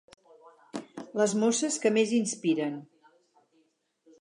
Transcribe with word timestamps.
Les 1.21 1.35
mosses 1.43 1.77
que 1.83 1.91
més 1.99 2.15
inspiren. 2.21 2.81